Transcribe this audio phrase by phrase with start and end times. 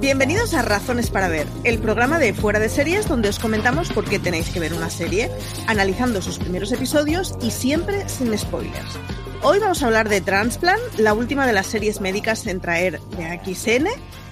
[0.00, 4.04] Bienvenidos a Razones para Ver, el programa de Fuera de Series donde os comentamos por
[4.04, 5.30] qué tenéis que ver una serie,
[5.66, 8.98] analizando sus primeros episodios y siempre sin spoilers.
[9.42, 13.40] Hoy vamos a hablar de Transplant, la última de las series médicas en traer de
[13.54, 13.88] XN.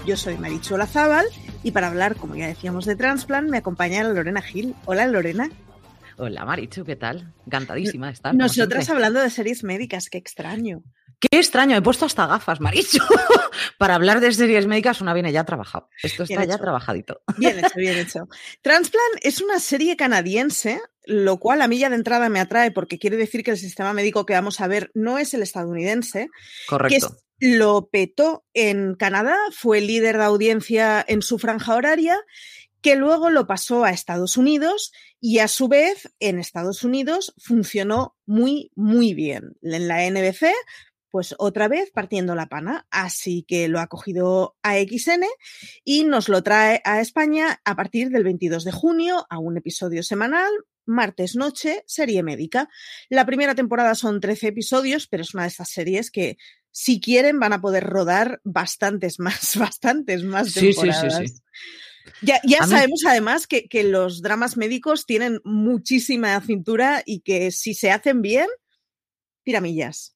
[0.06, 1.24] Yo soy Marichu Olazábal
[1.62, 4.74] y para hablar, como ya decíamos, de Transplant me acompaña Lorena Gil.
[4.84, 5.48] Hola Lorena.
[6.24, 7.34] Hola Marichu, ¿qué tal?
[7.46, 8.32] Encantadísima de estar.
[8.32, 10.84] Nosotras hablando de series médicas, qué extraño.
[11.18, 13.02] Qué extraño, he puesto hasta gafas, Maricho.
[13.78, 15.88] Para hablar de series médicas, una viene ya trabajado.
[16.00, 17.22] Esto está ya trabajadito.
[17.38, 18.28] Bien hecho, bien hecho.
[18.60, 23.00] Transplant es una serie canadiense, lo cual a mí ya de entrada me atrae porque
[23.00, 26.28] quiere decir que el sistema médico que vamos a ver no es el estadounidense.
[26.68, 27.16] Correcto.
[27.40, 32.16] Que lo petó en Canadá, fue líder de audiencia en su franja horaria
[32.82, 38.16] que luego lo pasó a Estados Unidos y a su vez en Estados Unidos funcionó
[38.26, 39.56] muy, muy bien.
[39.62, 40.52] En la NBC
[41.12, 42.86] pues otra vez partiendo la pana.
[42.90, 45.24] Así que lo ha cogido a XN
[45.84, 50.02] y nos lo trae a España a partir del 22 de junio a un episodio
[50.02, 50.50] semanal.
[50.84, 52.68] Martes noche, serie médica.
[53.08, 56.38] La primera temporada son 13 episodios, pero es una de estas series que,
[56.72, 61.18] si quieren, van a poder rodar bastantes más, bastantes más temporadas.
[61.18, 61.42] Sí, sí, sí,
[62.22, 67.74] ya, ya sabemos además que, que, los dramas médicos tienen muchísima cintura y que si
[67.74, 68.48] se hacen bien,
[69.42, 70.14] piramillas.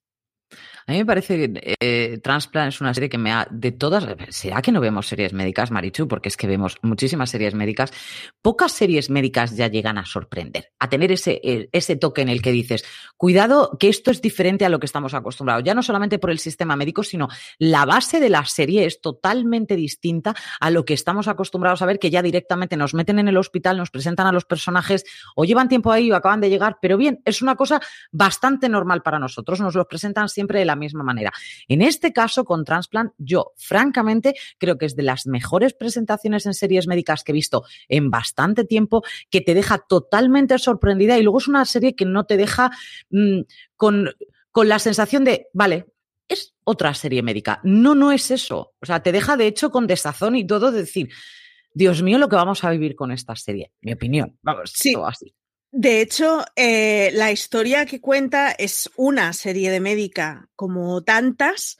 [0.86, 4.06] A mí me parece que eh, Transplant es una serie que me ha, de todas,
[4.28, 6.06] ¿será que no vemos series médicas, Marichu?
[6.06, 7.92] Porque es que vemos muchísimas series médicas.
[8.40, 11.40] Pocas series médicas ya llegan a sorprender, a tener ese,
[11.72, 12.84] ese toque en el que dices,
[13.16, 16.38] cuidado que esto es diferente a lo que estamos acostumbrados, ya no solamente por el
[16.38, 21.26] sistema médico, sino la base de la serie es totalmente distinta a lo que estamos
[21.26, 24.44] acostumbrados a ver, que ya directamente nos meten en el hospital, nos presentan a los
[24.44, 25.04] personajes
[25.34, 27.80] o llevan tiempo ahí o acaban de llegar, pero bien, es una cosa
[28.12, 31.32] bastante normal para nosotros, nos los presentan siempre de la misma manera.
[31.66, 36.54] En este caso, con Transplant, yo francamente creo que es de las mejores presentaciones en
[36.54, 41.38] series médicas que he visto en bastante tiempo, que te deja totalmente sorprendida y luego
[41.38, 42.70] es una serie que no te deja
[43.10, 43.40] mm,
[43.76, 44.10] con,
[44.52, 45.86] con la sensación de, vale,
[46.28, 47.60] es otra serie médica.
[47.64, 48.74] No, no es eso.
[48.80, 51.08] O sea, te deja de hecho con desazón y todo de decir,
[51.72, 53.72] Dios mío, lo que vamos a vivir con esta serie.
[53.80, 54.38] Mi opinión.
[54.42, 54.92] Vamos, sí.
[54.92, 55.34] todo así.
[55.78, 61.76] De hecho, eh, la historia que cuenta es una serie de médica como tantas,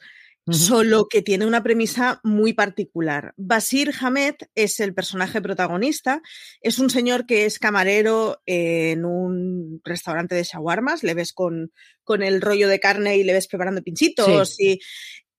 [0.51, 3.33] solo que tiene una premisa muy particular.
[3.37, 6.21] Basir Hamed es el personaje protagonista,
[6.61, 11.71] es un señor que es camarero en un restaurante de shawarmas, le ves con,
[12.03, 14.79] con el rollo de carne y le ves preparando pinchitos y,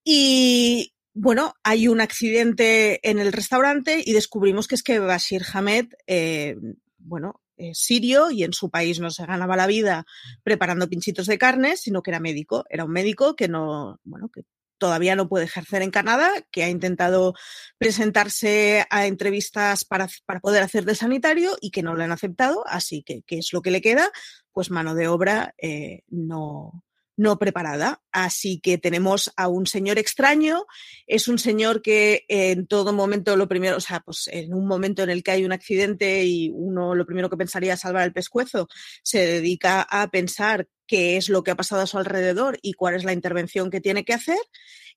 [0.02, 5.86] y bueno, hay un accidente en el restaurante y descubrimos que es que Basir Hamed,
[6.08, 6.56] eh,
[6.98, 10.06] bueno, eh, sirio y en su país no se ganaba la vida
[10.42, 12.64] preparando pinchitos de carne, sino que era médico.
[12.70, 14.44] Era un médico que no, bueno, que
[14.78, 17.34] todavía no puede ejercer en Canadá, que ha intentado
[17.76, 22.64] presentarse a entrevistas para, para, poder hacer de sanitario y que no le han aceptado,
[22.66, 24.10] así que, ¿qué es lo que le queda?
[24.52, 26.84] Pues mano de obra eh, no,
[27.18, 28.00] no preparada.
[28.12, 30.64] Así que tenemos a un señor extraño,
[31.06, 35.02] es un señor que en todo momento lo primero, o sea, pues en un momento
[35.02, 38.12] en el que hay un accidente y uno lo primero que pensaría es salvar el
[38.12, 38.68] pescuezo,
[39.02, 42.94] se dedica a pensar qué es lo que ha pasado a su alrededor y cuál
[42.94, 44.38] es la intervención que tiene que hacer.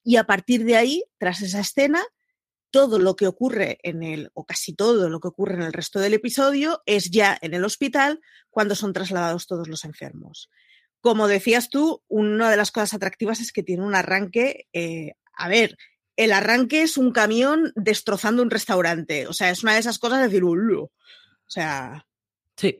[0.04, 2.04] Y a partir de ahí, tras esa escena,
[2.70, 6.00] todo lo que ocurre en el, o casi todo lo que ocurre en el resto
[6.00, 10.50] del episodio es ya en el hospital cuando son trasladados todos los enfermos.
[11.02, 15.50] Como decías tú, una de las cosas atractivas es que tiene un arranque, eh, a
[15.50, 15.78] ver,
[16.16, 20.20] el arranque es un camión destrozando un restaurante, o sea, es una de esas cosas
[20.20, 20.90] de decir, o
[21.48, 22.06] sea...
[22.56, 22.80] Sí,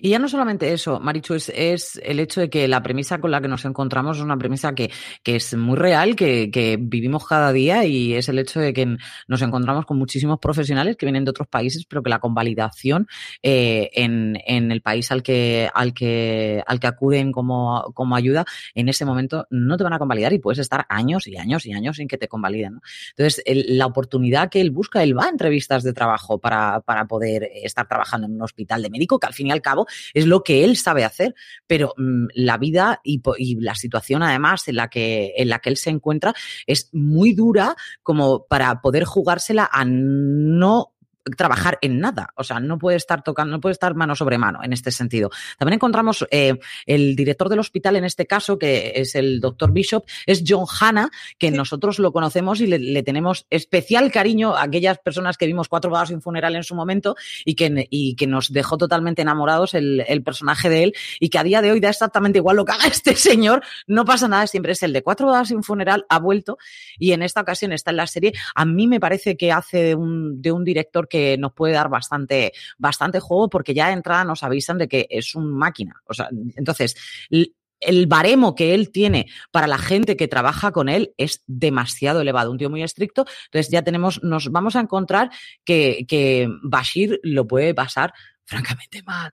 [0.00, 3.30] y ya no solamente eso, Marichu, es, es, el hecho de que la premisa con
[3.30, 4.90] la que nos encontramos es una premisa que,
[5.22, 8.96] que es muy real, que, que, vivimos cada día y es el hecho de que
[9.28, 13.06] nos encontramos con muchísimos profesionales que vienen de otros países, pero que la convalidación
[13.42, 18.44] eh, en, en, el país al que, al que, al que acuden como, como ayuda,
[18.74, 21.72] en ese momento no te van a convalidar y puedes estar años y años y
[21.72, 22.80] años sin que te convaliden.
[23.10, 27.06] Entonces, el, la oportunidad que él busca, él va a entrevistas de trabajo para, para
[27.06, 30.64] poder estar trabajando en un hospital de médico, que al final cabo es lo que
[30.64, 31.34] él sabe hacer,
[31.66, 35.70] pero mmm, la vida y, y, la situación además en la, que, en la que
[35.70, 36.34] él se encuentra
[36.66, 40.92] es muy dura como para poder jugársela a no
[41.36, 42.32] trabajar en nada.
[42.36, 45.30] O sea, no puede estar tocando, no puede estar mano sobre mano en este sentido.
[45.58, 50.04] También encontramos eh, el director del hospital en este caso, que es el doctor Bishop,
[50.26, 51.56] es John Hanna, que sí.
[51.56, 55.92] nosotros lo conocemos y le, le, tenemos especial cariño a aquellas personas que vimos cuatro
[56.08, 60.04] y un funeral en su momento y que, y que nos dejó totalmente enamorados el,
[60.06, 62.72] el, personaje de él y que a día de hoy da exactamente igual lo que
[62.72, 66.18] haga este señor, no pasa nada, siempre es el de cuatro y un funeral, ha
[66.18, 66.58] vuelto
[66.98, 68.32] y en esta ocasión está en la serie.
[68.54, 71.90] A mí me parece que hace de un, de un director que nos puede dar
[71.90, 76.00] bastante, bastante juego porque ya de entrada nos avisan de que es un máquina.
[76.06, 76.96] O sea, entonces,
[77.28, 82.50] el baremo que él tiene para la gente que trabaja con él es demasiado elevado,
[82.50, 83.26] un tío muy estricto.
[83.46, 85.30] Entonces ya tenemos, nos vamos a encontrar
[85.64, 89.32] que, que Bashir lo puede pasar francamente mal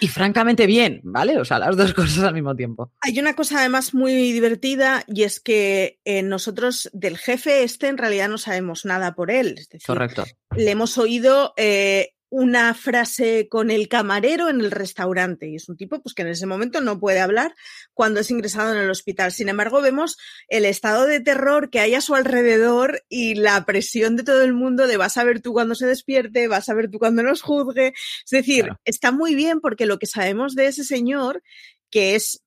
[0.00, 1.38] y francamente bien, ¿vale?
[1.38, 2.92] O sea, las dos cosas al mismo tiempo.
[3.00, 7.98] Hay una cosa además muy divertida y es que eh, nosotros del jefe este en
[7.98, 9.54] realidad no sabemos nada por él.
[9.58, 10.24] Es decir, Correcto.
[10.56, 15.78] Le hemos oído eh, una frase con el camarero en el restaurante y es un
[15.78, 17.54] tipo pues que en ese momento no puede hablar
[17.94, 19.32] cuando es ingresado en el hospital.
[19.32, 20.18] Sin embargo, vemos
[20.48, 24.52] el estado de terror que hay a su alrededor y la presión de todo el
[24.52, 27.40] mundo de vas a ver tú cuando se despierte, vas a ver tú cuando nos
[27.40, 27.94] juzgue.
[28.26, 28.80] Es decir, claro.
[28.84, 31.42] está muy bien porque lo que sabemos de ese señor
[31.90, 32.42] que es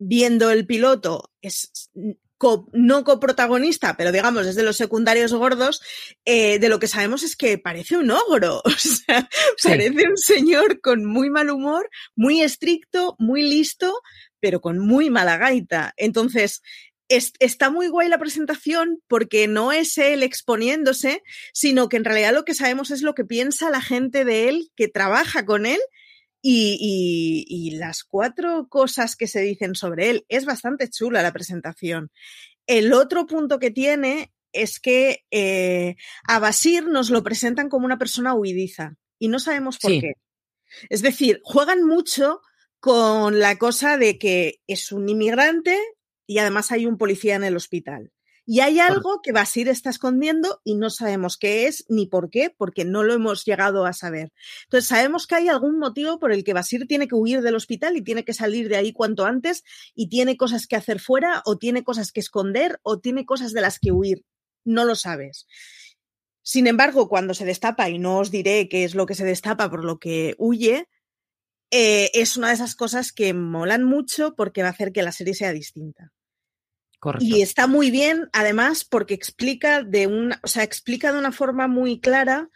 [0.00, 1.88] viendo el piloto es
[2.40, 5.82] co no coprotagonista, pero digamos desde los secundarios gordos,
[6.24, 9.28] eh, de lo que sabemos es que parece un ogro, o sea,
[9.58, 9.68] sí.
[9.68, 14.00] parece un señor con muy mal humor, muy estricto, muy listo,
[14.40, 15.92] pero con muy mala gaita.
[15.98, 16.62] Entonces,
[17.08, 21.22] es, está muy guay la presentación porque no es él exponiéndose,
[21.52, 24.70] sino que en realidad lo que sabemos es lo que piensa la gente de él
[24.76, 25.80] que trabaja con él
[26.42, 31.32] y, y, y, las cuatro cosas que se dicen sobre él es bastante chula la
[31.32, 32.10] presentación.
[32.66, 35.96] El otro punto que tiene es que eh,
[36.26, 40.00] a Basir nos lo presentan como una persona huidiza y no sabemos por sí.
[40.00, 40.12] qué.
[40.88, 42.40] Es decir, juegan mucho
[42.78, 45.78] con la cosa de que es un inmigrante
[46.26, 48.12] y además hay un policía en el hospital.
[48.52, 52.50] Y hay algo que Basir está escondiendo y no sabemos qué es ni por qué,
[52.50, 54.32] porque no lo hemos llegado a saber.
[54.64, 57.96] Entonces sabemos que hay algún motivo por el que Basir tiene que huir del hospital
[57.96, 59.62] y tiene que salir de ahí cuanto antes
[59.94, 63.60] y tiene cosas que hacer fuera o tiene cosas que esconder o tiene cosas de
[63.60, 64.24] las que huir.
[64.64, 65.46] No lo sabes.
[66.42, 69.70] Sin embargo, cuando se destapa, y no os diré qué es lo que se destapa
[69.70, 70.88] por lo que huye,
[71.70, 75.12] eh, es una de esas cosas que molan mucho porque va a hacer que la
[75.12, 76.10] serie sea distinta.
[77.18, 81.66] Y está muy bien, además, porque explica de una, o sea, explica de una forma
[81.66, 82.50] muy clara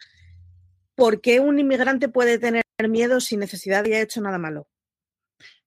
[0.93, 4.67] por qué un inmigrante puede tener miedo sin necesidad de haber hecho nada malo.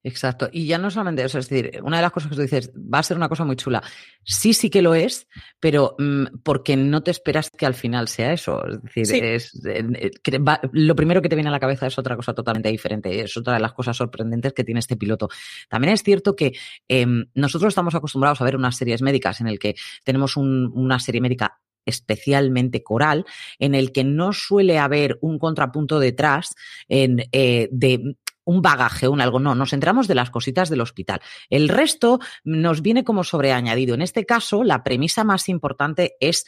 [0.05, 0.49] Exacto.
[0.53, 3.01] Y ya no solamente eso, es decir, una de las cosas que tú dices va
[3.01, 3.83] a ser una cosa muy chula.
[4.23, 5.27] Sí, sí que lo es,
[5.59, 8.65] pero mmm, porque no te esperas que al final sea eso.
[8.67, 9.19] Es decir, sí.
[9.21, 12.69] es, eh, va, lo primero que te viene a la cabeza es otra cosa totalmente
[12.69, 13.21] diferente.
[13.21, 15.29] Es otra de las cosas sorprendentes que tiene este piloto.
[15.69, 16.53] También es cierto que
[16.89, 19.75] eh, nosotros estamos acostumbrados a ver unas series médicas en el que
[20.05, 23.25] tenemos un, una serie médica especialmente coral,
[23.59, 26.55] en el que no suele haber un contrapunto detrás
[26.89, 28.17] en, eh, de
[28.49, 31.21] un bagaje, un algo, no, nos centramos de las cositas del hospital.
[31.51, 33.95] El resto nos viene como sobreañadido.
[33.95, 36.47] En este caso, la premisa más importante es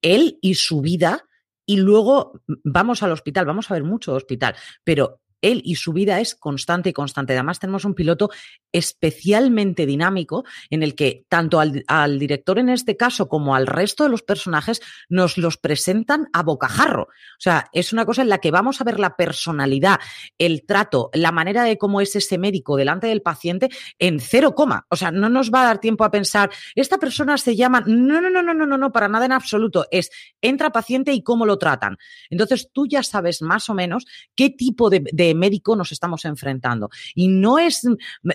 [0.00, 1.24] él y su vida
[1.66, 4.54] y luego vamos al hospital, vamos a ver mucho hospital,
[4.84, 7.32] pero él y su vida es constante y constante.
[7.32, 8.30] Además, tenemos un piloto
[8.72, 14.10] especialmente dinámico en el que tanto al, director en este caso como al resto de
[14.10, 17.02] los personajes nos los presentan a bocajarro.
[17.02, 19.98] O sea, es una cosa en la que vamos a ver la personalidad,
[20.38, 24.86] el trato, la manera de cómo es ese médico delante del paciente en cero coma.
[24.90, 28.20] O sea, no nos va a dar tiempo a pensar, esta persona se llama, no,
[28.20, 29.86] no, no, no, no, no, no, para nada en absoluto.
[29.90, 31.96] Es, entra paciente y cómo lo tratan.
[32.28, 36.90] Entonces, tú ya sabes más o menos qué tipo de médico nos estamos enfrentando.
[37.14, 37.86] Y no es,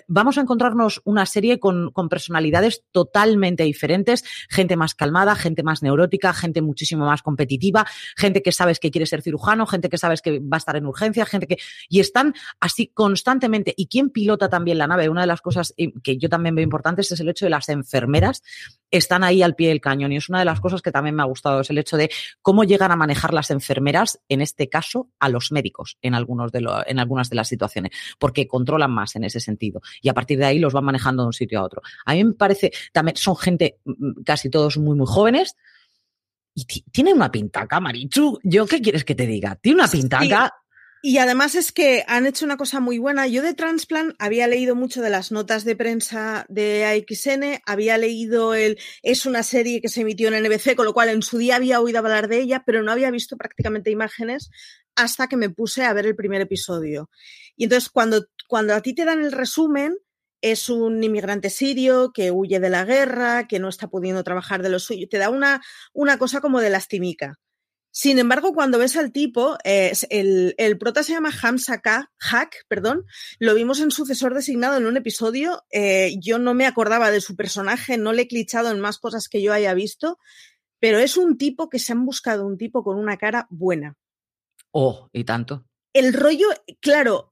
[0.08, 5.82] vamos a encontrarnos una serie con, con, personalidades totalmente diferentes, gente más calmada, gente más
[5.82, 7.86] neurótica, gente muchísimo más competitiva,
[8.16, 10.86] gente que sabes que quiere ser cirujano, gente que sabes que va a estar en
[10.86, 11.58] urgencia, gente que...
[11.88, 13.74] Y están así constantemente.
[13.76, 15.08] ¿Y quién pilota también la nave?
[15.08, 18.42] Una de las cosas que yo también veo importantes es el hecho de las enfermeras
[18.96, 20.12] están ahí al pie del cañón.
[20.12, 22.10] Y es una de las cosas que también me ha gustado, es el hecho de
[22.42, 26.60] cómo llegan a manejar las enfermeras, en este caso, a los médicos en, algunos de
[26.60, 29.80] lo, en algunas de las situaciones, porque controlan más en ese sentido.
[30.02, 31.82] Y a partir de ahí los van manejando de un sitio a otro.
[32.04, 35.56] A mí me parece, también son gente mm, mm, casi todos muy, muy jóvenes.
[36.54, 38.38] Y tiene una pintaca, Marichu.
[38.42, 39.56] ¿Yo qué quieres que te diga?
[39.56, 40.46] Tiene una pintaca.
[40.46, 40.65] Sí.
[41.08, 43.28] Y además es que han hecho una cosa muy buena.
[43.28, 48.54] Yo de Transplant había leído mucho de las notas de prensa de AXN, había leído
[48.54, 48.76] el.
[49.04, 51.80] Es una serie que se emitió en NBC, con lo cual en su día había
[51.80, 54.50] oído hablar de ella, pero no había visto prácticamente imágenes
[54.96, 57.08] hasta que me puse a ver el primer episodio.
[57.54, 59.96] Y entonces, cuando, cuando a ti te dan el resumen,
[60.40, 64.70] es un inmigrante sirio que huye de la guerra, que no está pudiendo trabajar de
[64.70, 65.06] lo suyo.
[65.08, 67.38] Te da una, una cosa como de lastimica.
[67.98, 71.80] Sin embargo, cuando ves al tipo, eh, el, el, prota se llama Hamza
[72.18, 73.06] Hack, perdón,
[73.38, 75.64] lo vimos en sucesor designado en un episodio.
[75.70, 79.30] Eh, yo no me acordaba de su personaje, no le he clichado en más cosas
[79.30, 80.18] que yo haya visto,
[80.78, 83.96] pero es un tipo que se han buscado un tipo con una cara buena.
[84.72, 85.64] Oh, y tanto.
[85.94, 86.48] El rollo,
[86.80, 87.30] claro,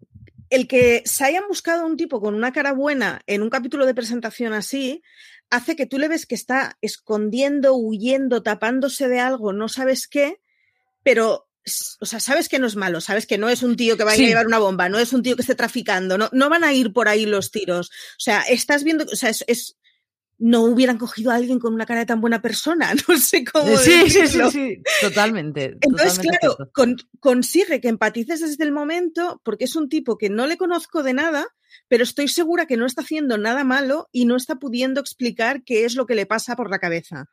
[0.49, 3.95] el que se hayan buscado un tipo con una cara buena en un capítulo de
[3.95, 5.03] presentación así,
[5.51, 10.41] hace que tú le ves que está escondiendo, huyendo, tapándose de algo, no sabes qué,
[11.05, 11.49] pero
[12.01, 14.17] o sea, sabes que no es malo, sabes que no es un tío que vaya
[14.17, 14.25] sí.
[14.25, 16.75] a llevar una bomba, no es un tío que esté traficando, no, no van a
[16.75, 17.89] ir por ahí los tiros.
[17.89, 19.79] O sea, estás viendo, o sea, es, es
[20.37, 23.77] no hubieran cogido a alguien con una cara de tan buena persona, no sé cómo
[23.79, 24.51] sí, decirlo.
[24.51, 25.77] Sí, sí, sí, totalmente.
[25.81, 30.29] Entonces, totalmente claro, con, consigue que empatices desde el momento porque es un tipo que
[30.29, 31.47] no le conozco de nada,
[31.89, 35.87] pero estoy segura que no está haciendo nada malo y no está pudiendo explicar qué
[35.87, 37.31] es lo que le pasa por la cabeza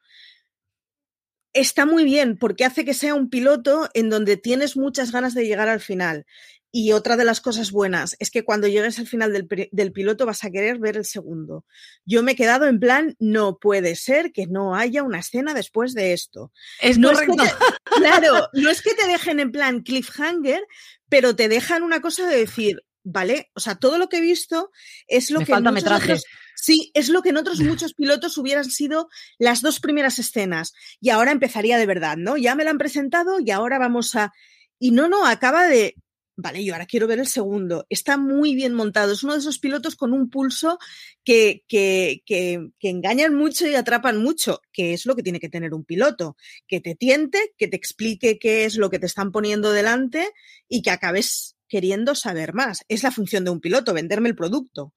[1.53, 5.45] está muy bien porque hace que sea un piloto en donde tienes muchas ganas de
[5.45, 6.25] llegar al final.
[6.73, 10.25] Y otra de las cosas buenas es que cuando llegues al final del, del, piloto
[10.25, 11.65] vas a querer ver el segundo.
[12.05, 15.93] Yo me he quedado en plan, no puede ser que no haya una escena después
[15.93, 16.53] de esto.
[16.79, 17.43] Es no correcto.
[17.43, 20.65] Es te, claro, no es que te dejen en plan cliffhanger,
[21.09, 23.51] pero te dejan una cosa de decir, ¿vale?
[23.53, 24.71] O sea, todo lo que he visto
[25.07, 25.51] es lo Me que...
[25.51, 26.13] falta metraje.
[26.13, 26.23] Otros,
[26.55, 30.73] sí, es lo que en otros muchos pilotos hubieran sido las dos primeras escenas.
[30.99, 32.37] Y ahora empezaría de verdad, ¿no?
[32.37, 34.33] Ya me la han presentado y ahora vamos a...
[34.79, 35.95] Y no, no, acaba de...
[36.37, 37.85] Vale, yo ahora quiero ver el segundo.
[37.89, 39.11] Está muy bien montado.
[39.11, 40.79] Es uno de esos pilotos con un pulso
[41.23, 45.49] que, que, que, que, engañan mucho y atrapan mucho, que es lo que tiene que
[45.49, 46.37] tener un piloto.
[46.67, 50.31] Que te tiente, que te explique qué es lo que te están poniendo delante
[50.67, 52.83] y que acabes queriendo saber más.
[52.89, 54.93] Es la función de un piloto, venderme el producto.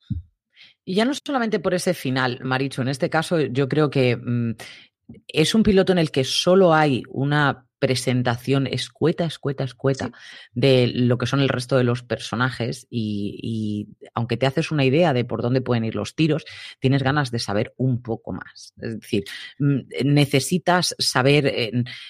[0.85, 4.53] Y ya no solamente por ese final, Maricho, en este caso yo creo que mmm,
[5.29, 10.13] es un piloto en el que solo hay una presentación escueta, escueta, escueta sí.
[10.55, 14.87] de lo que son el resto de los personajes y, y, aunque te haces una
[14.87, 16.47] idea de por dónde pueden ir los tiros,
[16.79, 18.73] tienes ganas de saber un poco más.
[18.81, 19.25] Es decir,
[19.59, 21.47] mm, necesitas saber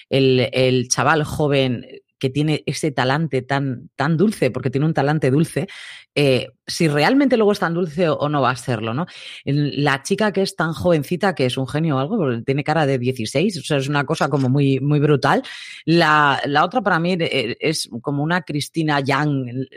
[0.09, 1.85] el, el chaval joven
[2.19, 5.67] que tiene ese talante tan, tan dulce, porque tiene un talante dulce,
[6.15, 9.05] eh, si realmente luego es tan dulce o, no va a serlo, ¿no?
[9.43, 12.97] La chica que es tan jovencita, que es un genio o algo, tiene cara de
[12.97, 15.43] 16, o sea, es una cosa como muy, muy brutal.
[15.85, 19.67] La, la otra para mí eh, es como una Cristina Young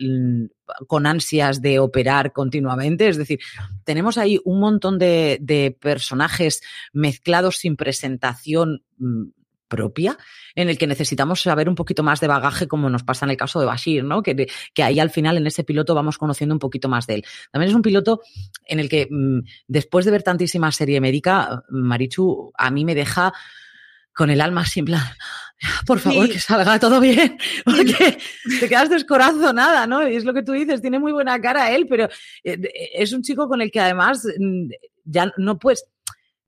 [0.87, 3.41] con ansias de operar continuamente, es decir,
[3.85, 9.25] tenemos ahí un montón de, de personajes mezclados sin presentación mm,
[9.69, 10.19] propia,
[10.55, 13.37] en el que necesitamos saber un poquito más de bagaje, como nos pasa en el
[13.37, 14.23] caso de Bashir, ¿no?
[14.23, 17.25] Que, que ahí al final en ese piloto vamos conociendo un poquito más de él.
[17.53, 18.23] También es un piloto
[18.65, 23.33] en el que mmm, después de ver tantísima serie médica, Marichu a mí me deja
[24.13, 25.05] con el alma en plan,
[25.87, 26.33] por favor, sí.
[26.33, 28.19] que salga todo bien, porque
[28.59, 30.07] te quedas descorazonada, ¿no?
[30.09, 32.09] Y es lo que tú dices, tiene muy buena cara él, pero
[32.43, 32.59] eh,
[32.95, 34.71] es un chico con el que además mm,
[35.05, 35.85] ya no puedes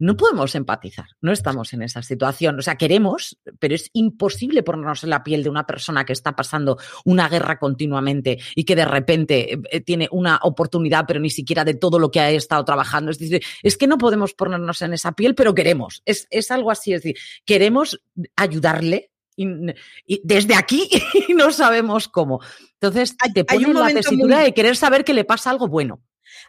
[0.01, 2.59] no podemos empatizar, no estamos en esa situación.
[2.59, 6.35] O sea, queremos, pero es imposible ponernos en la piel de una persona que está
[6.35, 11.29] pasando una guerra continuamente y que de repente eh, eh, tiene una oportunidad, pero ni
[11.29, 13.11] siquiera de todo lo que ha estado trabajando.
[13.11, 16.03] Es decir, es que no podemos ponernos en esa piel, pero queremos.
[16.07, 18.01] Es, es algo así, es decir, queremos
[18.37, 20.89] ayudarle y, desde aquí
[21.35, 22.41] no sabemos cómo.
[22.81, 26.01] Entonces, te pones en la tesitura de querer saber que le pasa algo bueno.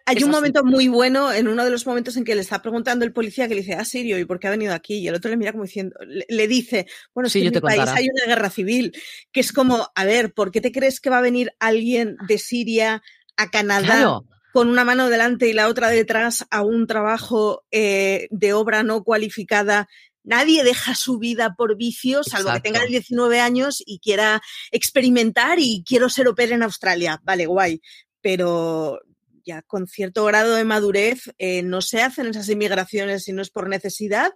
[0.06, 3.06] Hay un momento muy bueno en uno de los momentos en que le está preguntando
[3.06, 4.96] el policía que le dice, ah, Sirio, ¿y por qué ha venido aquí?
[4.96, 8.08] Y el otro le mira como diciendo, le, dice, bueno, si en mi país hay
[8.10, 8.94] una guerra civil,
[9.32, 12.38] que es como, a ver, ¿por qué te crees que va a venir alguien de
[12.38, 13.02] Siria
[13.38, 14.22] a Canadá?
[14.54, 19.02] con una mano delante y la otra detrás a un trabajo eh, de obra no
[19.02, 19.88] cualificada
[20.24, 25.84] Nadie deja su vida por vicio, salvo que tenga 19 años y quiera experimentar y
[25.86, 27.20] quiero ser opera en Australia.
[27.24, 27.82] Vale, guay.
[28.22, 29.00] Pero
[29.46, 33.50] ya con cierto grado de madurez eh, no se hacen esas inmigraciones si no es
[33.50, 34.32] por necesidad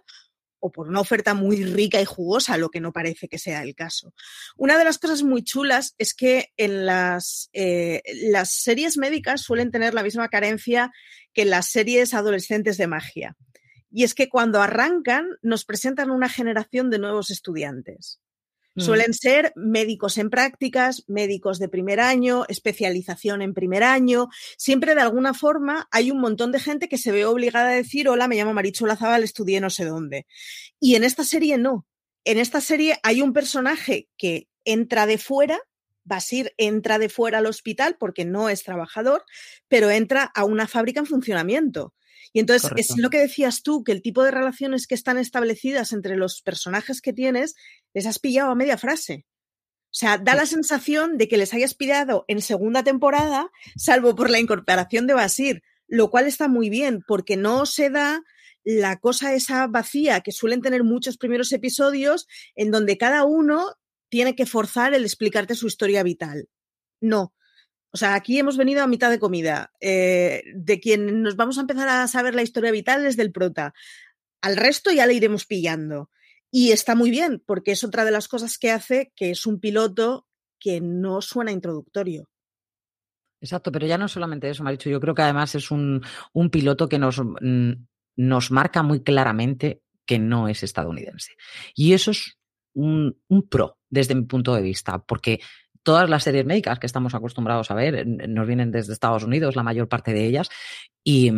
[0.58, 3.74] o por una oferta muy rica y jugosa, lo que no parece que sea el
[3.74, 4.14] caso.
[4.56, 8.02] Una de las cosas muy chulas es que en las, eh,
[8.44, 10.92] series médicas suelen tener la misma carencia
[11.32, 13.36] que las series adolescentes de magia.
[13.90, 18.20] Y es que cuando arrancan nos presentan una generación de nuevos estudiantes.
[18.76, 18.80] Mm.
[18.80, 24.28] Suelen ser médicos en prácticas, médicos de primer año, especialización en primer año.
[24.58, 28.08] Siempre de alguna forma hay un montón de gente que se ve obligada a decir,
[28.08, 30.26] hola, me llamo Marichu Lazabal, estudié no sé dónde.
[30.78, 31.86] Y en esta serie no.
[32.24, 35.58] En esta serie hay un personaje que entra de fuera,
[36.08, 39.24] Basir entra de fuera al hospital porque no es trabajador,
[39.66, 41.94] pero entra a una fábrica en funcionamiento.
[42.36, 45.94] Y entonces es lo que decías tú, que el tipo de relaciones que están establecidas
[45.94, 47.54] entre los personajes que tienes,
[47.94, 49.24] les has pillado a media frase.
[49.84, 54.28] O sea, da la sensación de que les hayas pillado en segunda temporada, salvo por
[54.28, 58.22] la incorporación de Basir, lo cual está muy bien, porque no se da
[58.64, 63.76] la cosa esa vacía que suelen tener muchos primeros episodios, en donde cada uno
[64.10, 66.50] tiene que forzar el explicarte su historia vital.
[67.00, 67.32] No,
[67.96, 69.72] o sea, aquí hemos venido a mitad de comida.
[69.80, 73.72] Eh, de quien nos vamos a empezar a saber la historia vital es del prota.
[74.42, 76.10] Al resto ya le iremos pillando.
[76.50, 79.60] Y está muy bien, porque es otra de las cosas que hace que es un
[79.60, 80.28] piloto
[80.60, 82.28] que no suena introductorio.
[83.40, 84.90] Exacto, pero ya no solamente eso, Maricho.
[84.90, 86.02] Yo creo que además es un,
[86.52, 87.72] piloto que nos, mm,
[88.16, 91.32] nos marca muy claramente que no es estadounidense.
[91.74, 92.36] Y eso es
[92.74, 93.16] un
[93.48, 95.40] pro desde mi punto de vista, porque
[95.86, 99.62] todas las series médicas que estamos acostumbrados a ver nos vienen desde Estados Unidos, la
[99.62, 100.50] mayor parte de ellas,
[101.04, 101.30] y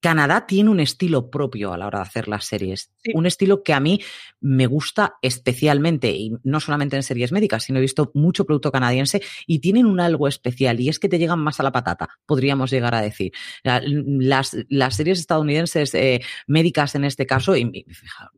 [0.00, 2.90] Canadá tiene un estilo propio a la hora de hacer las series.
[3.14, 4.00] Un estilo que a mí
[4.40, 9.22] me gusta especialmente, y no solamente en series médicas, sino he visto mucho producto canadiense
[9.46, 12.70] y tienen un algo especial, y es que te llegan más a la patata, podríamos
[12.70, 13.32] llegar a decir.
[13.62, 17.84] Las, las series estadounidenses eh, médicas en este caso, y,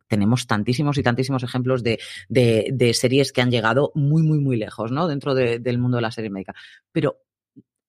[0.08, 1.98] tenemos tantísimos y tantísimos ejemplos de,
[2.28, 5.08] de, series que han llegado muy, muy, muy lejos, ¿no?
[5.08, 6.54] Dentro del mundo de la serie médica.
[6.92, 7.22] Pero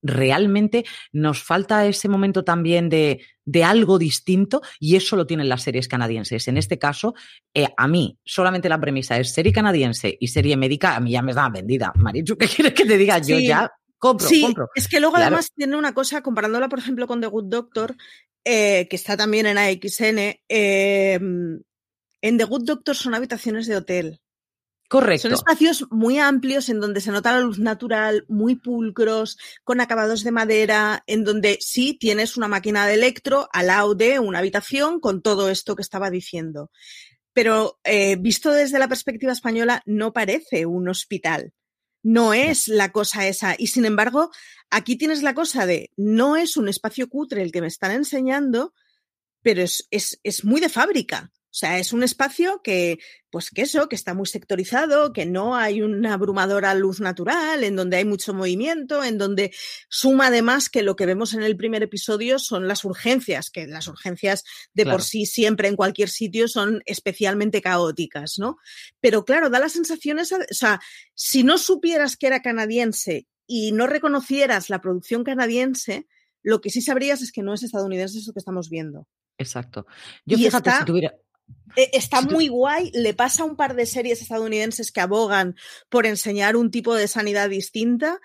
[0.04, 5.64] realmente nos falta ese momento también de, de, algo distinto y eso lo tienen las
[5.64, 6.48] series canadienses.
[6.48, 7.16] En este caso,
[7.54, 11.22] eh, a mí solamente la premisa es serie canadiense y serie médica, a mí ya
[11.22, 11.94] me da vendida.
[11.96, 13.18] Marichu, ¿qué quieres que te diga?
[13.20, 14.70] Yo ya compro, sí, compro.
[14.76, 17.96] Es que luego además tiene una cosa, comparándola por ejemplo con The Good Doctor,
[18.44, 21.20] eh, que está también en AXN, eh,
[22.22, 24.20] en The Good Doctor son habitaciones de hotel.
[24.94, 25.24] Correcto.
[25.24, 30.24] Son espacios muy amplios en donde se nota la luz natural, muy pulcros, con acabados
[30.24, 35.00] de madera, en donde sí tienes una máquina de electro al lado de una habitación
[35.00, 36.70] con todo esto que estaba diciendo.
[37.34, 41.54] Pero eh, visto desde la perspectiva española, no parece un hospital.
[42.04, 43.56] No es la cosa esa.
[43.58, 44.30] Y sin embargo,
[44.70, 48.76] aquí tienes la cosa de no es un espacio cutre el que me están enseñando,
[49.42, 51.32] pero es, es, es muy de fábrica.
[51.54, 52.98] O sea, es un espacio que,
[53.30, 57.76] pues que eso, que está muy sectorizado, que no hay una abrumadora luz natural, en
[57.76, 59.54] donde hay mucho movimiento, en donde
[59.88, 63.88] suma además que lo que vemos en el primer episodio son las urgencias, que las
[63.88, 68.58] urgencias de por sí siempre en cualquier sitio son especialmente caóticas, ¿no?
[69.00, 70.82] Pero claro, da la sensación esa, o sea,
[71.14, 76.08] si no supieras que era canadiense y no reconocieras la producción canadiense,
[76.42, 79.08] lo que sí sabrías es que no es estadounidense eso que estamos viendo.
[79.38, 79.86] Exacto.
[80.26, 81.14] Yo fíjate, si tuviera,
[81.76, 85.56] está muy guay, le pasa a un par de series estadounidenses que abogan
[85.90, 88.20] por enseñar un tipo de sanidad distinta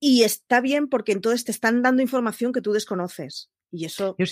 [0.00, 3.50] y está bien porque entonces te están dando información que tú desconoces.
[3.70, 4.16] Y eso...
[4.18, 4.26] Yo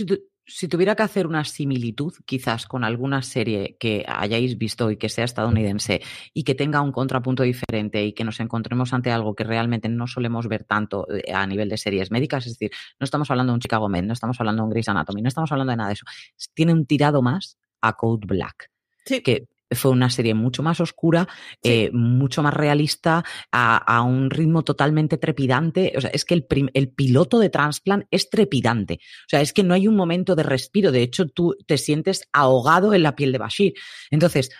[0.49, 5.09] si, tuviera que hacer una similitud quizás con alguna serie que hayáis visto y que
[5.09, 9.42] sea estadounidense y que tenga un contrapunto diferente y que nos encontremos ante algo que
[9.42, 12.70] realmente no solemos ver tanto eh, a nivel de series médicas, es decir,
[13.01, 15.29] no estamos hablando de un Chicago Med, no estamos hablando de un Grey's Anatomy, no
[15.29, 16.07] estamos hablando de nada de eso.
[16.55, 18.70] Tiene un tirado más a Code Black.
[19.05, 19.22] Sí.
[19.22, 21.29] Que fue una serie mucho más oscura,
[21.62, 25.92] eh, mucho más realista, a, un ritmo totalmente trepidante.
[25.96, 28.94] O sea, es que el, el, piloto de Transplant es trepidante.
[28.94, 30.92] O sea, es que no hay un momento de respiro.
[30.92, 33.74] De hecho, tú te sientes ahogado en la piel de Bashir.
[34.11, 34.50] Entonces,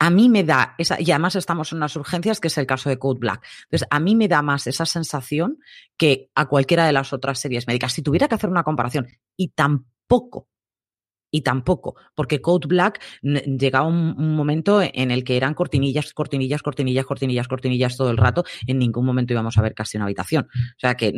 [0.00, 2.88] a mí me da esa, y además estamos en unas urgencias, que es el caso
[2.88, 3.44] de Code Black.
[3.64, 5.58] Entonces, a mí me da más esa sensación
[5.96, 7.92] que a cualquiera de las otras series médicas.
[7.92, 10.48] Si tuviera que hacer una comparación, y tampoco
[11.30, 17.04] y tampoco, porque Code Black llegaba un, momento en el que eran cortinillas, cortinillas, cortinillas,
[17.04, 18.44] cortinillas, cortinillas todo el rato.
[18.66, 20.48] En ningún momento íbamos a ver casi una habitación.
[20.54, 21.12] O sea que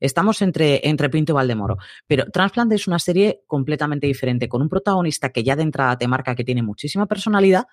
[0.00, 1.76] estamos entre, entre Pinto y Valdemoro.
[2.06, 6.08] Pero Transplant es una serie completamente diferente, con un protagonista que ya de entrada te
[6.08, 7.66] marca que tiene muchísima personalidad,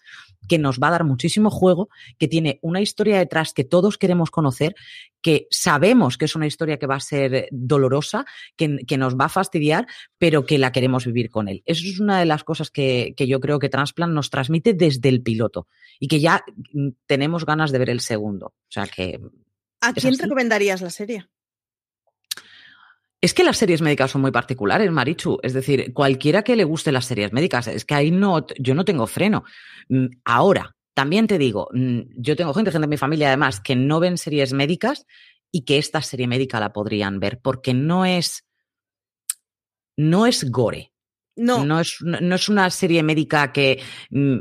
[0.47, 4.31] que nos va a dar muchísimo juego, que tiene una historia detrás que todos queremos
[4.31, 4.75] conocer,
[5.21, 8.25] que sabemos que es una historia que va a ser dolorosa,
[8.55, 11.63] que, que nos va a fastidiar, pero que la queremos vivir con él.
[11.79, 15.09] Eso es una de las cosas que, que, yo creo que Transplant nos transmite desde
[15.09, 15.67] el piloto
[15.99, 18.47] y que ya mm, tenemos ganas de ver el segundo.
[18.47, 19.19] O sea que.
[19.81, 20.21] ¿A quién así.
[20.21, 21.27] recomendarías la serie?
[23.21, 25.39] Es que las series médicas son muy particulares, Marichu.
[25.43, 28.85] Es decir, cualquiera que le guste las series médicas, es que ahí no, yo no
[28.85, 29.43] tengo freno.
[29.89, 33.75] Mm, ahora, también te digo, mm, yo tengo gente, gente de mi familia además, que
[33.75, 35.05] no ven series médicas
[35.51, 38.45] y que esta serie médica la podrían ver, porque no es,
[39.97, 40.93] no es gore.
[41.39, 41.65] No.
[41.65, 44.39] No es, no es una serie médica que mm,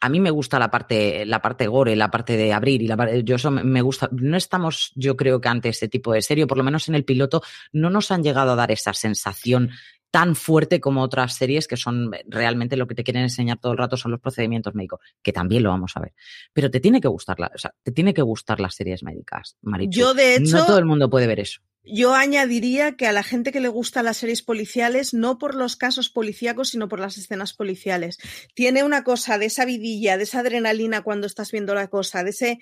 [0.00, 2.96] a mí me gusta la parte, la parte gore, la parte de abrir y la
[2.96, 4.08] parte, yo eso me gusta.
[4.12, 7.04] No estamos, yo creo que ante ese tipo de serie, por lo menos en el
[7.04, 9.70] piloto, no nos han llegado a dar esa sensación
[10.10, 13.78] tan fuerte como otras series que son realmente lo que te quieren enseñar todo el
[13.78, 16.14] rato son los procedimientos médicos, que también lo vamos a ver.
[16.52, 19.56] Pero te tiene que gustar la, o sea, te tiene que gustar las series médicas,
[19.62, 19.98] Marichu.
[19.98, 21.60] Yo de hecho no todo el mundo puede ver eso.
[21.86, 25.76] Yo añadiría que a la gente que le gustan las series policiales, no por los
[25.76, 28.18] casos policíacos, sino por las escenas policiales.
[28.54, 32.30] Tiene una cosa de esa vidilla, de esa adrenalina cuando estás viendo la cosa, de
[32.30, 32.58] ese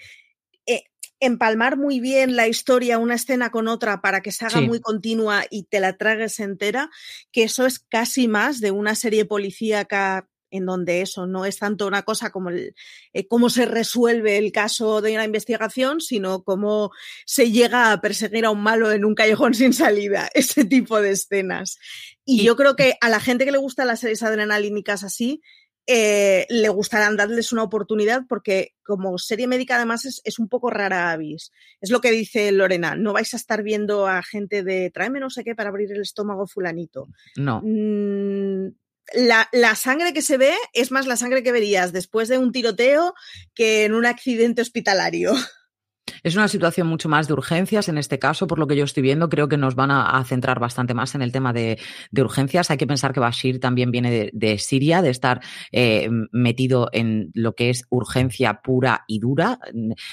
[0.66, 0.84] eh,
[1.20, 4.66] empalmar muy bien la historia una escena con otra para que se haga sí.
[4.66, 6.90] muy continua y te la tragues entera,
[7.32, 11.86] que eso es casi más de una serie policíaca en donde eso no es tanto
[11.86, 12.74] una cosa como el,
[13.12, 16.92] eh, cómo se resuelve el caso de una investigación, sino cómo
[17.26, 21.10] se llega a perseguir a un malo en un callejón sin salida, ese tipo de
[21.10, 21.78] escenas.
[22.24, 25.42] Y, yo creo que a la gente que le gustan las series adrenalínicas así,
[25.86, 30.70] eh, le gustarán darles una oportunidad porque como serie médica además es, es, un poco
[30.70, 31.50] rara avis.
[31.80, 35.30] Es lo que dice Lorena, no vais a estar viendo a gente de tráeme no
[35.30, 37.08] sé qué para abrir el estómago fulanito.
[37.36, 37.60] No.
[37.62, 38.68] Mm,
[39.12, 42.52] la, la, sangre que se ve es más la sangre que verías después de un
[42.52, 43.14] tiroteo
[43.54, 45.34] que en un accidente hospitalario.
[46.24, 49.02] Es una situación mucho más de urgencias en este caso, por lo que yo estoy
[49.02, 49.28] viendo.
[49.28, 51.78] Creo que nos van a, centrar bastante más en el tema de,
[52.16, 52.70] urgencias.
[52.70, 57.30] Hay que pensar que Bashir también viene de, de Siria, de estar eh, metido en
[57.34, 59.58] lo que es urgencia pura y dura,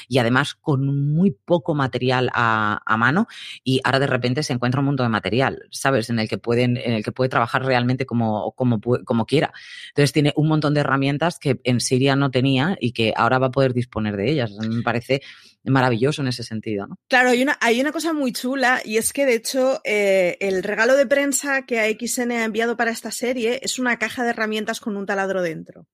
[0.10, 3.28] y además con muy poco material a, a, mano.
[3.64, 6.10] Y ahora de repente se encuentra un montón de material, ¿sabes?
[6.10, 9.54] En el que pueden, en el que puede trabajar realmente como, como, como quiera.
[9.92, 13.48] Entonces tiene un montón de herramientas que en Siria no tenía y que ahora va
[13.48, 14.52] a poder disponer de ellas.
[14.52, 15.22] Me parece
[15.64, 16.88] maravilloso en ese sentido.
[16.88, 16.98] ¿no?
[17.08, 20.64] Claro, hay una, hay una cosa muy chula y es que de hecho eh, el
[20.64, 24.80] regalo de prensa que AXN ha enviado para esta serie es una caja de herramientas
[24.80, 25.88] con un taladro dentro.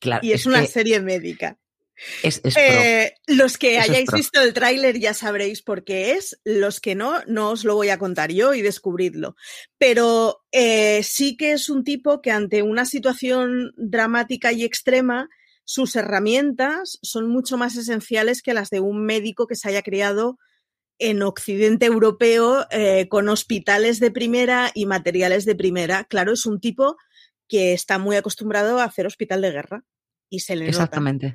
[0.00, 0.66] Claro, y es, es una que...
[0.66, 1.58] serie médica.
[2.24, 6.40] Es, es eh, los que Eso hayáis visto el tráiler ya sabréis por qué es,
[6.44, 9.36] los que no, no os lo voy a contar yo y descubridlo.
[9.78, 15.28] Pero eh, sí que es un tipo que ante una situación dramática y extrema
[15.64, 20.38] sus herramientas son mucho más esenciales que las de un médico que se haya criado
[20.98, 26.04] en Occidente europeo eh, con hospitales de primera y materiales de primera.
[26.04, 26.96] Claro, es un tipo
[27.48, 29.84] que está muy acostumbrado a hacer hospital de guerra
[30.28, 31.30] y se le Exactamente.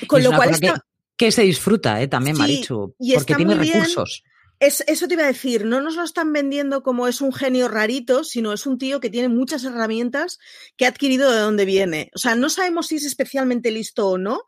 [0.00, 0.06] Nota.
[0.06, 0.74] Con lo cual está...
[1.16, 4.24] que, que, se disfruta eh, también, sí, Marichu, porque tiene recursos.
[4.62, 7.66] Es, eso te iba a decir, no nos lo están vendiendo como es un genio
[7.66, 10.38] rarito, sino es un tío que tiene muchas herramientas
[10.76, 12.12] que ha adquirido de dónde viene.
[12.14, 14.42] O sea, no sabemos si es especialmente listo o no,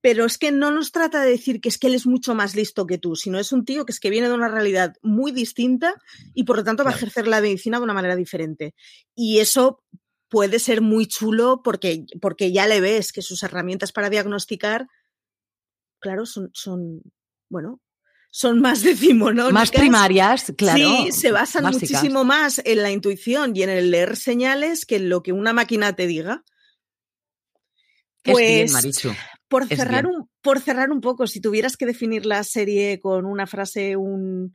[0.00, 2.56] pero es que no nos trata de decir que es que él es mucho más
[2.56, 5.30] listo que tú, sino es un tío que es que viene de una realidad muy
[5.30, 5.94] distinta
[6.34, 8.74] y por lo tanto va a ejercer la medicina de una manera diferente.
[9.14, 9.84] Y eso
[10.28, 14.88] puede ser muy chulo porque, porque ya le ves que sus herramientas para diagnosticar,
[16.00, 17.02] claro, son, son
[17.48, 17.80] bueno,
[18.30, 19.52] son más decimonónicas.
[19.52, 20.78] Más primarias, claro.
[20.78, 25.08] Sí, se basan muchísimo más en la intuición y en el leer señales que en
[25.08, 26.44] lo que una máquina te diga.
[28.22, 29.10] Pues, Marichu.
[29.48, 33.48] Por cerrar, un, por cerrar un poco, si tuvieras que definir la serie con una
[33.48, 34.54] frase, un,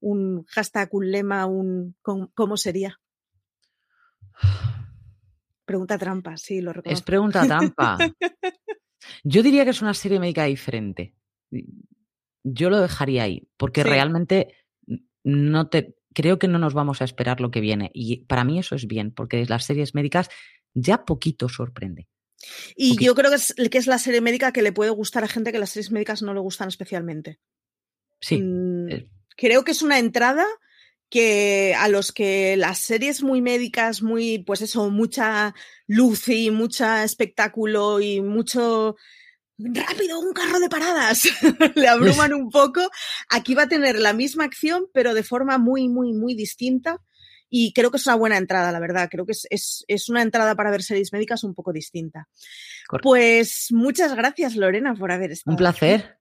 [0.00, 3.00] un hashtag, un lema, un, ¿cómo sería?
[5.64, 6.98] Pregunta trampa, sí, lo reconozco.
[6.98, 7.96] Es pregunta trampa.
[9.22, 11.14] Yo diría que es una serie médica diferente.
[12.44, 14.54] Yo lo dejaría ahí, porque realmente
[15.24, 17.90] no te creo que no nos vamos a esperar lo que viene.
[17.92, 20.30] Y para mí eso es bien, porque las series médicas
[20.72, 22.08] ya poquito sorprende.
[22.76, 25.28] Y yo creo que es, que es la serie médica que le puede gustar a
[25.28, 27.40] gente que las series médicas no le gustan especialmente.
[28.20, 28.40] Sí.
[28.40, 29.08] Mm, eh.
[29.36, 30.46] creo que es una entrada
[31.10, 35.54] que a los que las series muy médicas, muy, pues eso, mucha
[35.86, 38.96] luz y mucho espectáculo y mucho
[39.58, 41.28] rápido, un carro de paradas,
[41.74, 42.80] le abruman un poco.
[43.28, 47.00] Aquí va a tener la misma acción, pero de forma muy, muy, muy distinta.
[47.50, 49.08] Y creo que es una buena entrada, la verdad.
[49.10, 52.28] Creo que es, es, es una entrada para ver series médicas un poco distinta.
[53.02, 55.52] Pues muchas gracias, Lorena, por haber estado.
[55.52, 56.18] Un placer.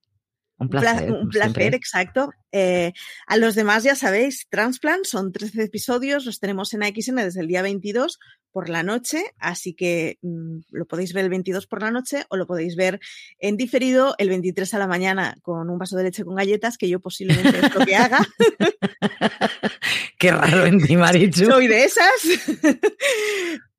[0.57, 1.11] Un placer.
[1.11, 2.31] Un placer, exacto.
[2.51, 2.93] Eh,
[3.27, 7.47] a los demás ya sabéis, Transplant son 13 episodios, los tenemos en AXN desde el
[7.47, 8.19] día 22
[8.51, 12.37] por la noche, así que mm, lo podéis ver el 22 por la noche o
[12.37, 12.99] lo podéis ver
[13.39, 16.87] en diferido el 23 a la mañana con un vaso de leche con galletas, que
[16.87, 18.19] yo posiblemente es lo que haga.
[20.19, 21.45] Qué raro en ti, Marichu.
[21.45, 22.21] Soy de esas.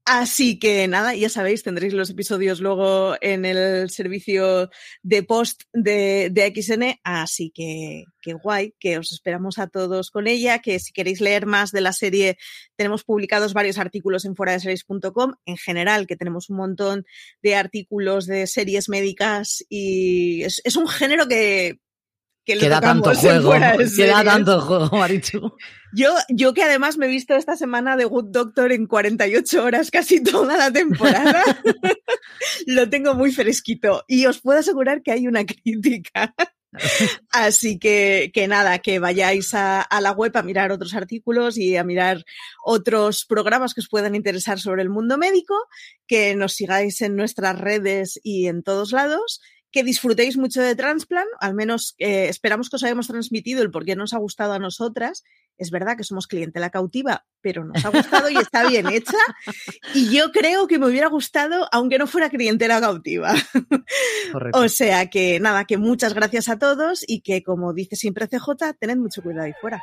[0.06, 4.68] Así que nada, ya sabéis, tendréis los episodios luego en el servicio
[5.02, 10.26] de post de, de XN, así que qué guay, que os esperamos a todos con
[10.26, 12.36] ella, que si queréis leer más de la serie,
[12.76, 17.06] tenemos publicados varios artículos en foradeseries.com, en general, que tenemos un montón
[17.42, 21.78] de artículos de series médicas y es, es un género que
[22.44, 23.52] que queda tanto juego,
[23.96, 25.52] queda tanto juego, Marichu.
[25.92, 29.90] Yo, yo que además me he visto esta semana de Good Doctor en 48 horas
[29.90, 31.42] casi toda la temporada,
[32.66, 36.34] lo tengo muy fresquito y os puedo asegurar que hay una crítica.
[37.30, 41.76] Así que, que nada, que vayáis a, a, la web a mirar otros artículos y
[41.76, 42.24] a mirar
[42.64, 45.54] otros programas que os puedan interesar sobre el mundo médico,
[46.08, 49.40] que nos sigáis en nuestras redes y en todos lados
[49.74, 53.84] que disfrutéis mucho de Transplan, al menos eh, esperamos que os hayamos transmitido el por
[53.84, 55.24] qué nos ha gustado a nosotras.
[55.58, 59.18] Es verdad que somos clientela cautiva, pero nos ha gustado y está bien hecha.
[59.92, 63.34] Y yo creo que me hubiera gustado, aunque no fuera clientela cautiva.
[64.52, 68.74] o sea que nada, que muchas gracias a todos y que como dice siempre CJ,
[68.78, 69.82] tened mucho cuidado ahí fuera.